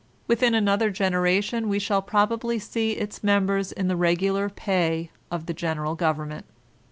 [0.25, 5.53] Within another generation we shall probably see its members in the regular pay of the
[5.53, 6.45] general govern* ment.